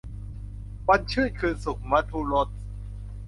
[0.87, 2.47] วันชื่นคืนสุข- มธุรส